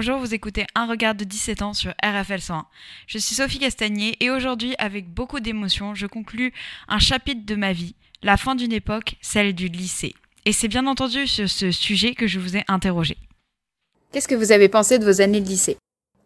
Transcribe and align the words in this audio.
Bonjour, 0.00 0.18
vous 0.20 0.32
écoutez 0.32 0.64
Un 0.76 0.86
regard 0.86 1.16
de 1.16 1.24
17 1.24 1.60
ans 1.60 1.74
sur 1.74 1.92
RFL 2.04 2.40
101. 2.40 2.66
Je 3.08 3.18
suis 3.18 3.34
Sophie 3.34 3.58
Castagnier 3.58 4.16
et 4.20 4.30
aujourd'hui, 4.30 4.76
avec 4.78 5.12
beaucoup 5.12 5.40
d'émotion, 5.40 5.96
je 5.96 6.06
conclus 6.06 6.52
un 6.86 7.00
chapitre 7.00 7.44
de 7.44 7.56
ma 7.56 7.72
vie, 7.72 7.96
la 8.22 8.36
fin 8.36 8.54
d'une 8.54 8.72
époque, 8.72 9.16
celle 9.22 9.56
du 9.56 9.66
lycée. 9.66 10.14
Et 10.44 10.52
c'est 10.52 10.68
bien 10.68 10.86
entendu 10.86 11.26
sur 11.26 11.50
ce 11.50 11.72
sujet 11.72 12.14
que 12.14 12.28
je 12.28 12.38
vous 12.38 12.56
ai 12.56 12.62
interrogé. 12.68 13.16
Qu'est-ce 14.12 14.28
que 14.28 14.36
vous 14.36 14.52
avez 14.52 14.68
pensé 14.68 15.00
de 15.00 15.04
vos 15.04 15.20
années 15.20 15.40
de 15.40 15.48
lycée? 15.48 15.76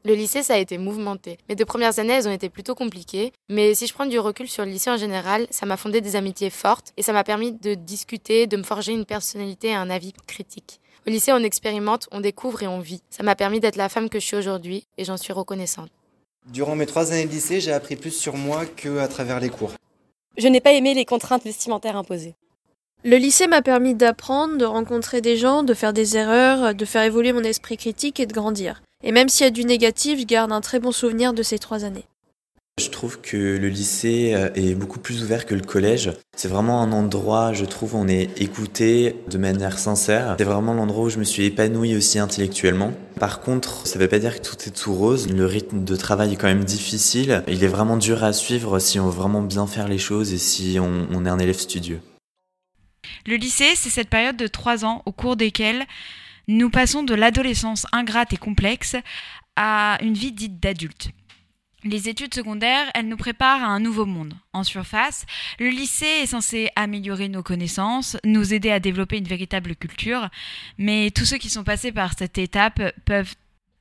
Le 0.05 0.13
lycée, 0.15 0.43
ça 0.43 0.52
a 0.52 0.59
été 0.59 0.77
mouvementé. 0.77 1.39
Mes 1.49 1.57
deux 1.57 1.65
premières 1.65 1.99
années, 1.99 2.13
elles 2.13 2.29
ont 2.29 2.33
été 2.33 2.51
plutôt 2.51 2.75
compliquées. 2.75 3.33
Mais 3.49 3.73
si 3.73 3.87
je 3.87 3.95
prends 3.95 4.05
du 4.05 4.19
recul 4.19 4.49
sur 4.49 4.66
le 4.66 4.71
lycée 4.71 4.91
en 4.91 4.99
général, 4.99 5.47
ça 5.49 5.65
m'a 5.65 5.79
fondé 5.79 6.02
des 6.02 6.15
amitiés 6.15 6.51
fortes 6.51 6.93
et 6.99 7.02
ça 7.02 7.15
m'a 7.15 7.25
permis 7.25 7.52
de 7.52 7.73
discuter, 7.73 8.47
de 8.47 8.59
me 8.59 8.65
forger 8.65 8.93
une 8.93 9.07
personnalité 9.07 9.69
et 9.69 9.75
un 9.75 9.89
avis 9.89 10.13
critique. 10.27 10.82
Au 11.05 11.11
lycée, 11.11 11.33
on 11.33 11.38
expérimente, 11.38 12.09
on 12.12 12.20
découvre 12.20 12.62
et 12.62 12.69
on 12.69 12.79
vit. 12.79 13.02
Ça 13.10 13.24
m'a 13.24 13.34
permis 13.34 13.59
d'être 13.59 13.77
la 13.77 13.88
femme 13.88 14.09
que 14.09 14.20
je 14.20 14.27
suis 14.27 14.37
aujourd'hui 14.37 14.87
et 14.98 15.05
j'en 15.05 15.16
suis 15.16 15.33
reconnaissante. 15.33 15.91
Durant 16.52 16.77
mes 16.77 16.87
trois 16.87 17.12
années 17.12 17.27
de 17.27 17.30
lycée, 17.30 17.60
j'ai 17.60 17.73
appris 17.73 17.97
plus 17.97 18.12
sur 18.12 18.37
moi 18.37 18.66
qu'à 18.66 19.09
travers 19.09 19.41
les 19.41 19.48
cours. 19.48 19.73
Je 20.38 20.46
n'ai 20.46 20.60
pas 20.60 20.73
aimé 20.73 20.95
les 20.95 21.05
contraintes 21.05 21.45
vestimentaires 21.45 21.96
imposées. 21.96 22.34
Le 23.05 23.16
lycée 23.16 23.48
m'a 23.48 23.62
permis 23.62 23.96
d'apprendre, 23.96 24.57
de 24.59 24.65
rencontrer 24.65 25.20
des 25.20 25.37
gens, 25.37 25.65
de 25.65 25.74
faire 25.74 25.93
des 25.93 26.16
erreurs, 26.16 26.73
de 26.73 26.85
faire 26.85 27.02
évoluer 27.02 27.32
mon 27.32 27.43
esprit 27.43 27.77
critique 27.77 28.21
et 28.21 28.27
de 28.27 28.32
grandir. 28.32 28.80
Et 29.02 29.10
même 29.10 29.29
s'il 29.29 29.45
y 29.45 29.49
a 29.49 29.51
du 29.51 29.65
négatif, 29.65 30.21
je 30.21 30.24
garde 30.24 30.52
un 30.52 30.60
très 30.60 30.79
bon 30.79 30.93
souvenir 30.93 31.32
de 31.32 31.43
ces 31.43 31.59
trois 31.59 31.84
années. 31.84 32.07
Je 32.80 32.88
trouve 32.88 33.20
que 33.20 33.37
le 33.37 33.68
lycée 33.68 34.32
euh, 34.34 34.48
est 34.54 34.74
beaucoup 34.74 34.98
plus 34.98 35.23
ouvert 35.23 35.45
que 35.45 35.54
le 35.54 35.60
collège. 35.60 36.10
C'est 36.34 36.48
vraiment 36.48 36.80
un 36.80 36.90
endroit, 36.92 37.52
je 37.52 37.66
trouve, 37.66 37.95
où 37.95 37.98
on 37.98 38.09
est 38.09 38.40
écouté 38.40 39.16
de 39.30 39.37
manière 39.37 39.78
sincère. 39.78 40.37
C'est 40.38 40.45
vraiment 40.45 40.73
l'endroit 40.73 41.04
où 41.04 41.10
je 41.10 41.18
me 41.18 41.24
suis 41.24 41.45
épanoui 41.45 41.95
aussi 41.95 42.18
intellectuellement. 42.18 42.95
Par 43.20 43.43
contre, 43.43 43.87
ça 43.87 43.98
ne 43.98 44.04
veut 44.04 44.09
pas 44.09 44.18
dire 44.18 44.40
que 44.40 44.48
tout 44.48 44.56
est 44.66 44.70
tout 44.70 44.95
rose. 44.95 45.30
Le 45.30 45.45
rythme 45.45 45.84
de 45.84 45.96
travail 45.96 46.32
est 46.32 46.37
quand 46.37 46.46
même 46.46 46.65
difficile. 46.65 47.45
Il 47.46 47.62
est 47.62 47.68
vraiment 47.68 47.98
dur 47.98 48.24
à 48.24 48.32
suivre 48.32 48.78
si 48.78 48.98
on 48.98 49.04
veut 49.04 49.20
vraiment 49.20 49.43
bien 49.43 49.66
faire 49.66 49.87
les 49.87 49.98
choses 49.98 50.32
et 50.32 50.38
si 50.38 50.78
on, 50.80 51.26
est 51.26 51.28
un 51.28 51.38
élève 51.38 51.59
studieux. 51.59 52.00
Le 53.26 53.37
lycée, 53.37 53.74
c'est 53.74 53.90
cette 53.90 54.09
période 54.09 54.38
de 54.38 54.46
trois 54.46 54.87
ans 54.87 55.02
au 55.04 55.12
cours 55.12 55.37
desquels 55.37 55.84
nous 56.48 56.70
passons 56.70 57.02
de 57.02 57.15
l'adolescence 57.15 57.87
ingrate 57.93 58.32
et 58.32 58.38
complexe 58.38 58.96
à 59.56 59.98
une 60.00 60.15
vie 60.15 60.32
dite 60.32 60.59
d'adulte. 60.59 61.10
Les 61.85 62.09
études 62.09 62.33
secondaires, 62.33 62.88
elles 62.95 63.09
nous 63.09 63.16
préparent 63.16 63.65
à 63.65 63.66
un 63.66 63.80
nouveau 63.80 64.06
monde. 64.06 64.34
En 64.53 64.62
surface, 64.62 65.27
le 65.59 65.69
lycée 65.69 66.21
est 66.22 66.27
censé 66.27 66.69
améliorer 66.77 67.28
nos 67.28 67.43
connaissances, 67.43 68.16
nous 68.25 68.55
aider 68.55 68.71
à 68.71 68.78
développer 68.78 69.19
une 69.19 69.27
véritable 69.27 69.75
culture, 69.75 70.28
mais 70.78 71.11
tous 71.11 71.25
ceux 71.25 71.39
qui 71.39 71.50
sont 71.50 71.65
passés 71.65 71.91
par 71.91 72.16
cette 72.16 72.39
étape 72.39 72.81
peuvent 73.05 73.34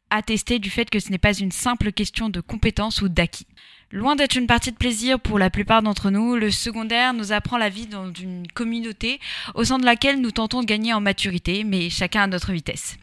attester 0.10 0.58
du 0.58 0.72
fait 0.72 0.90
que 0.90 1.00
ce 1.00 1.12
n'est 1.12 1.20
pas 1.20 1.38
une 1.38 1.52
simple 1.52 1.92
question 1.92 2.30
de 2.30 2.42
compétences 2.42 3.04
ou 3.04 3.08
d'acquis. 3.08 3.48
Loin 3.92 4.16
d'être 4.16 4.36
une 4.36 4.48
partie 4.48 4.72
de 4.72 4.78
plaisir 4.78 5.20
pour 5.20 5.38
la 5.38 5.52
plupart 5.52 5.84
d'entre 5.84 6.10
nous, 6.10 6.36
le 6.36 6.50
secondaire 6.50 7.14
nous 7.14 7.32
apprend 7.34 7.60
la 7.60 7.70
vie 7.70 7.86
dans 7.88 8.12
une 8.12 8.48
communauté 8.48 9.20
au 9.54 9.64
sein 9.64 9.78
de 9.78 9.86
laquelle 9.86 10.22
nous 10.22 10.32
tentons 10.32 10.62
de 10.62 10.66
gagner 10.66 10.94
en 10.94 11.02
maturité, 11.02 11.64
mais 11.64 11.92
chacun 11.92 12.24
à 12.24 12.28
notre 12.28 12.52
vitesse. 12.52 12.98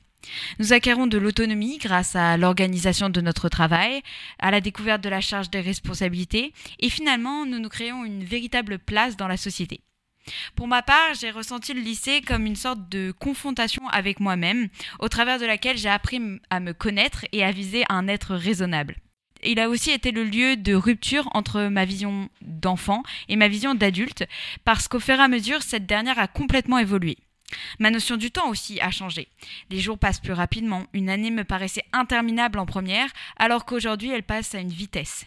Nous 0.59 0.73
acquérons 0.73 1.07
de 1.07 1.19
l'autonomie 1.19 1.79
grâce 1.79 2.17
à 2.17 2.37
l'organisation 2.37 3.09
de 3.09 3.21
notre 3.21 3.49
travail, 3.49 4.03
à 4.39 4.51
la 4.51 4.61
découverte 4.61 5.03
de 5.03 5.09
la 5.09 5.21
charge 5.21 5.51
des 5.51 5.61
responsabilités, 5.61 6.53
et 6.81 6.91
finalement, 6.91 7.47
nous 7.47 7.59
nous 7.59 7.69
créons 7.69 8.05
une 8.05 8.25
véritable 8.25 8.79
place 8.79 9.17
dans 9.17 9.29
la 9.29 9.37
société. 9.37 9.81
Pour 10.55 10.69
ma 10.69 10.83
part, 10.83 11.15
j'ai 11.19 11.31
ressenti 11.31 11.73
le 11.73 11.81
lycée 11.81 12.21
comme 12.21 12.47
une 12.47 12.57
sorte 12.57 12.89
de 12.89 13.13
confrontation 13.13 13.89
avec 13.89 14.21
moi-même, 14.21 14.69
au 14.99 15.09
travers 15.09 15.39
de 15.39 15.47
laquelle 15.47 15.79
j'ai 15.79 15.89
appris 15.89 16.21
à 16.51 16.61
me 16.61 16.73
connaître 16.73 17.25
et 17.33 17.45
à 17.45 17.53
viser 17.53 17.85
un 17.89 18.09
être 18.09 18.35
raisonnable. 18.35 18.97
Il 19.45 19.61
a 19.61 19.69
aussi 19.69 19.91
été 19.91 20.11
le 20.11 20.25
lieu 20.25 20.57
de 20.57 20.75
rupture 20.75 21.29
entre 21.33 21.63
ma 21.69 21.85
vision 21.85 22.29
d'enfant 22.43 23.05
et 23.29 23.37
ma 23.37 23.49
vision 23.49 23.75
d'adulte, 23.75 24.25
parce 24.65 24.89
qu'au 24.89 25.01
fur 25.01 25.15
et 25.15 25.23
à 25.23 25.29
mesure, 25.29 25.63
cette 25.63 25.87
dernière 25.87 26.19
a 26.19 26.27
complètement 26.27 26.79
évolué. 26.79 27.17
Ma 27.79 27.91
notion 27.91 28.17
du 28.17 28.31
temps 28.31 28.49
aussi 28.49 28.81
a 28.81 28.91
changé. 28.91 29.29
Les 29.71 29.81
jours 29.81 29.99
passent 29.99 30.21
plus 30.21 30.33
rapidement. 30.33 30.87
Une 30.93 31.11
année 31.11 31.31
me 31.31 31.45
paraissait 31.45 31.85
interminable 31.93 32.59
en 32.59 32.67
première, 32.67 33.11
alors 33.37 33.65
qu'aujourd'hui 33.65 34.11
elle 34.11 34.23
passe 34.23 34.55
à 34.55 34.61
une 34.61 34.69
vitesse. 34.69 35.27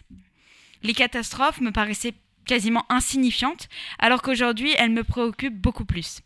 Les 0.82 0.94
catastrophes 0.94 1.60
me 1.60 1.72
paraissaient 1.72 2.14
quasiment 2.44 2.84
insignifiantes, 2.88 3.68
alors 3.98 4.22
qu'aujourd'hui 4.22 4.74
elles 4.76 4.90
me 4.90 5.04
préoccupent 5.04 5.60
beaucoup 5.60 5.84
plus. 5.84 6.20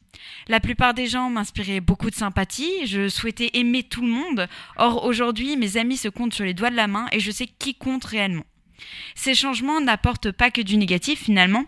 La 0.49 0.61
plupart 0.61 0.95
des 0.95 1.07
gens 1.07 1.29
m'inspiraient 1.29 1.81
beaucoup 1.81 2.11
de 2.11 2.15
sympathie, 2.15 2.87
je 2.87 3.09
souhaitais 3.09 3.51
aimer 3.55 3.83
tout 3.83 4.01
le 4.01 4.09
monde, 4.09 4.49
or 4.77 5.05
aujourd'hui 5.05 5.57
mes 5.57 5.77
amis 5.77 5.99
se 5.99 6.09
comptent 6.09 6.35
sur 6.35 6.45
les 6.45 6.55
doigts 6.55 6.71
de 6.71 6.77
la 6.77 6.87
main 6.87 7.07
et 7.13 7.21
je 7.21 7.31
sais 7.31 7.47
qui 7.47 7.75
compte 7.75 8.05
réellement. 8.05 8.45
Ces 9.15 9.35
changements 9.35 9.81
n'apportent 9.81 10.33
pas 10.33 10.51
que 10.51 10.61
du 10.61 10.77
négatif 10.77 11.25
finalement, 11.25 11.65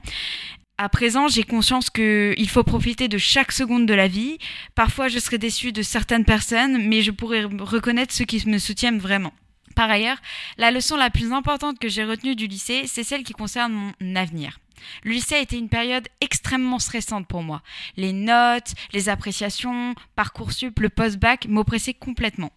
à 0.79 0.89
présent, 0.89 1.27
j'ai 1.27 1.43
conscience 1.43 1.91
qu'il 1.91 2.49
faut 2.49 2.63
profiter 2.63 3.09
de 3.09 3.19
chaque 3.19 3.51
seconde 3.51 3.85
de 3.87 3.95
la 3.95 4.07
vie. 4.07 4.39
Parfois, 4.77 5.09
je 5.09 5.19
serai 5.19 5.37
déçue 5.37 5.73
de 5.73 5.83
certaines 5.83 6.25
personnes, 6.25 6.89
mais 6.89 7.03
je 7.03 7.11
pourrai 7.11 7.45
reconnaître 7.45 8.15
ceux 8.15 8.25
qui 8.25 8.49
me 8.49 8.59
soutiennent 8.59 9.01
vraiment. 9.01 9.33
Par 9.75 9.91
ailleurs, 9.91 10.19
la 10.57 10.71
leçon 10.71 10.97
la 10.97 11.11
plus 11.11 11.33
importante 11.33 11.79
que 11.79 11.89
j'ai 11.89 12.05
retenue 12.05 12.37
du 12.37 12.47
lycée, 12.47 12.85
c'est 12.87 13.05
celle 13.05 13.25
qui 13.25 13.33
concerne 13.33 13.93
mon 14.01 14.17
avenir. 14.17 14.59
Le 15.03 15.13
lycée 15.13 15.37
a 15.37 15.41
été 15.41 15.57
une 15.57 15.69
période 15.69 16.09
extrêmement 16.21 16.79
stressante 16.79 17.27
pour 17.27 17.43
moi. 17.43 17.63
Les 17.97 18.13
notes, 18.13 18.75
les 18.93 19.09
appréciations, 19.09 19.95
Parcoursup, 20.17 20.81
le 20.81 20.89
post-bac 20.89 21.47
m'oppressaient 21.47 21.95
complètement. 21.95 22.53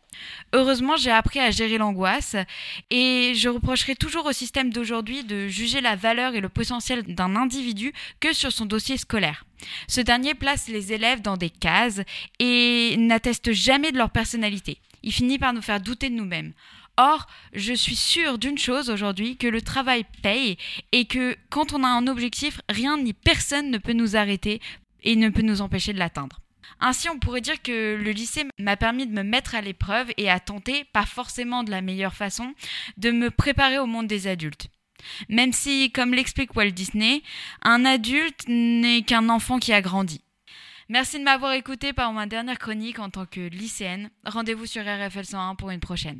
Heureusement, 0.53 0.97
j'ai 0.97 1.11
appris 1.11 1.39
à 1.39 1.51
gérer 1.51 1.77
l'angoisse 1.77 2.35
et 2.89 3.33
je 3.35 3.49
reprocherai 3.49 3.95
toujours 3.95 4.25
au 4.25 4.31
système 4.31 4.71
d'aujourd'hui 4.71 5.23
de 5.23 5.47
juger 5.47 5.81
la 5.81 5.95
valeur 5.95 6.35
et 6.35 6.41
le 6.41 6.49
potentiel 6.49 7.03
d'un 7.03 7.35
individu 7.35 7.93
que 8.19 8.33
sur 8.33 8.51
son 8.51 8.65
dossier 8.65 8.97
scolaire. 8.97 9.45
Ce 9.87 10.01
dernier 10.01 10.33
place 10.33 10.67
les 10.67 10.91
élèves 10.93 11.21
dans 11.21 11.37
des 11.37 11.49
cases 11.49 12.01
et 12.39 12.95
n'atteste 12.97 13.51
jamais 13.53 13.91
de 13.91 13.97
leur 13.97 14.09
personnalité. 14.09 14.79
Il 15.03 15.13
finit 15.13 15.39
par 15.39 15.53
nous 15.53 15.61
faire 15.61 15.79
douter 15.79 16.09
de 16.09 16.15
nous-mêmes. 16.15 16.53
Or, 16.97 17.27
je 17.53 17.73
suis 17.73 17.95
sûre 17.95 18.37
d'une 18.37 18.57
chose 18.57 18.89
aujourd'hui, 18.89 19.37
que 19.37 19.47
le 19.47 19.61
travail 19.61 20.05
paye 20.21 20.57
et 20.91 21.05
que 21.05 21.35
quand 21.49 21.73
on 21.73 21.83
a 21.83 21.87
un 21.87 22.07
objectif, 22.07 22.61
rien 22.69 22.97
ni 22.97 23.13
personne 23.13 23.71
ne 23.71 23.77
peut 23.77 23.93
nous 23.93 24.15
arrêter 24.15 24.61
et 25.03 25.15
ne 25.15 25.29
peut 25.29 25.41
nous 25.41 25.61
empêcher 25.61 25.93
de 25.93 25.99
l'atteindre. 25.99 26.39
Ainsi, 26.79 27.09
on 27.09 27.19
pourrait 27.19 27.41
dire 27.41 27.61
que 27.61 27.95
le 27.95 28.11
lycée 28.11 28.45
m'a 28.59 28.75
permis 28.75 29.05
de 29.05 29.13
me 29.13 29.23
mettre 29.23 29.55
à 29.55 29.61
l'épreuve 29.61 30.11
et 30.17 30.29
à 30.29 30.39
tenter, 30.39 30.83
pas 30.93 31.05
forcément 31.05 31.63
de 31.63 31.71
la 31.71 31.81
meilleure 31.81 32.15
façon, 32.15 32.53
de 32.97 33.11
me 33.11 33.29
préparer 33.29 33.79
au 33.79 33.85
monde 33.85 34.07
des 34.07 34.27
adultes. 34.27 34.67
Même 35.29 35.53
si, 35.53 35.91
comme 35.91 36.13
l'explique 36.13 36.55
Walt 36.55 36.71
Disney, 36.71 37.21
un 37.63 37.85
adulte 37.85 38.45
n'est 38.47 39.03
qu'un 39.03 39.29
enfant 39.29 39.59
qui 39.59 39.73
a 39.73 39.81
grandi. 39.81 40.21
Merci 40.89 41.19
de 41.19 41.23
m'avoir 41.23 41.53
écouté 41.53 41.93
par 41.93 42.11
ma 42.13 42.25
dernière 42.25 42.59
chronique 42.59 42.99
en 42.99 43.09
tant 43.09 43.25
que 43.25 43.39
lycéenne. 43.39 44.09
Rendez-vous 44.25 44.65
sur 44.65 44.83
RFL 44.83 45.25
101 45.25 45.55
pour 45.55 45.69
une 45.69 45.79
prochaine. 45.79 46.19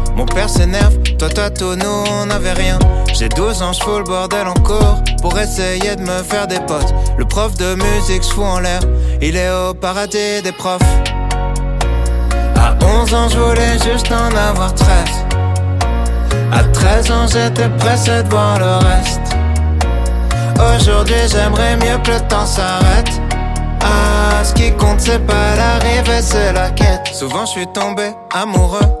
mon 0.15 0.25
père 0.25 0.49
s'énerve. 0.49 0.97
Toi, 1.17 1.49
tout, 1.49 1.75
nous, 1.75 2.03
on 2.11 2.25
n'avait 2.25 2.53
rien. 2.53 2.79
J'ai 3.13 3.29
12 3.29 3.61
ans, 3.61 3.73
je 3.73 3.81
fous 3.81 3.97
le 3.97 4.03
bordel 4.03 4.47
en 4.47 4.53
cours 4.53 5.01
pour 5.21 5.37
essayer 5.39 5.95
de 5.95 6.01
me 6.01 6.23
faire 6.23 6.47
des 6.47 6.59
potes. 6.59 6.93
Le 7.17 7.25
prof 7.25 7.55
de 7.57 7.75
musique 7.75 8.23
se 8.23 8.33
fout 8.33 8.43
en 8.43 8.59
l'air, 8.59 8.79
il 9.21 9.35
est 9.35 9.51
au 9.51 9.73
paradis 9.73 10.41
des 10.43 10.51
profs. 10.51 10.81
À 12.55 12.75
11 12.83 13.13
ans, 13.13 13.29
je 13.29 13.37
voulais 13.37 13.77
juste 13.83 14.11
en 14.11 14.35
avoir 14.35 14.73
13. 14.73 14.89
À 16.51 16.63
13 16.63 17.11
ans, 17.11 17.27
j'étais 17.27 17.69
pressé 17.77 18.23
de 18.23 18.29
voir 18.29 18.59
le 18.59 18.85
reste. 18.87 19.21
Aujourd'hui, 20.75 21.15
j'aimerais 21.31 21.75
mieux 21.77 21.97
que 22.03 22.11
le 22.11 22.19
temps 22.27 22.45
s'arrête. 22.45 23.09
Ah, 23.81 24.43
ce 24.43 24.53
qui 24.53 24.71
compte, 24.73 24.99
c'est 24.99 25.25
pas 25.25 25.55
l'arrivée, 25.55 26.21
c'est 26.21 26.53
la 26.53 26.69
quête. 26.69 27.07
Souvent, 27.13 27.45
je 27.45 27.51
suis 27.51 27.67
tombé 27.67 28.11
amoureux, 28.31 29.00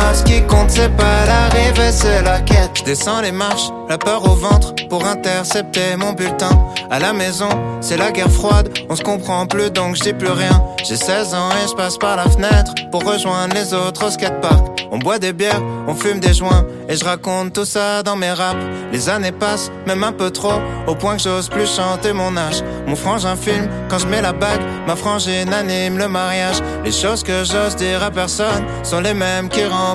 ce 0.13 0.23
qui 0.23 0.41
compte, 0.43 0.69
c'est 0.69 0.95
pas 0.95 1.25
l'arrivée, 1.25 1.91
c'est 1.91 2.21
la 2.23 2.39
quête. 2.39 2.71
Je 2.75 2.83
descends 2.83 3.21
les 3.21 3.31
marches, 3.31 3.69
la 3.89 3.97
peur 3.97 4.23
au 4.25 4.35
ventre, 4.35 4.73
pour 4.89 5.05
intercepter 5.05 5.95
mon 5.97 6.13
bulletin. 6.13 6.49
À 6.89 6.99
la 6.99 7.13
maison, 7.13 7.49
c'est 7.79 7.97
la 7.97 8.11
guerre 8.11 8.31
froide, 8.31 8.69
on 8.89 8.95
se 8.95 9.03
comprend 9.03 9.47
plus 9.47 9.71
donc 9.71 9.95
je 9.95 10.03
dis 10.03 10.13
plus 10.13 10.31
rien. 10.31 10.61
J'ai 10.83 10.97
16 10.97 11.33
ans 11.33 11.49
et 11.51 11.69
je 11.69 11.75
passe 11.75 11.97
par 11.97 12.17
la 12.17 12.29
fenêtre 12.29 12.73
pour 12.91 13.03
rejoindre 13.03 13.53
les 13.55 13.73
autres 13.73 14.07
au 14.07 14.09
skatepark. 14.09 14.71
On 14.91 14.97
boit 14.97 15.19
des 15.19 15.31
bières, 15.31 15.61
on 15.87 15.95
fume 15.95 16.19
des 16.19 16.33
joints 16.33 16.65
et 16.89 16.97
je 16.97 17.05
raconte 17.05 17.53
tout 17.53 17.63
ça 17.63 18.03
dans 18.03 18.17
mes 18.17 18.31
raps. 18.31 18.59
Les 18.91 19.07
années 19.07 19.31
passent, 19.31 19.71
même 19.87 20.03
un 20.03 20.11
peu 20.11 20.31
trop, 20.31 20.59
au 20.85 20.95
point 20.95 21.15
que 21.15 21.23
j'ose 21.23 21.47
plus 21.47 21.65
chanter 21.65 22.11
mon 22.11 22.35
âge. 22.35 22.61
Mon 22.87 22.97
frangin 22.97 23.37
filme 23.37 23.69
quand 23.89 23.99
je 23.99 24.07
mets 24.07 24.21
la 24.21 24.33
bague, 24.33 24.59
ma 24.85 24.97
frangine 24.97 25.53
anime 25.53 25.97
le 25.97 26.09
mariage. 26.09 26.57
Les 26.83 26.91
choses 26.91 27.23
que 27.23 27.45
j'ose 27.45 27.77
dire 27.77 28.03
à 28.03 28.11
personne 28.11 28.65
sont 28.83 28.99
les 28.99 29.13
mêmes 29.13 29.47
qui 29.47 29.63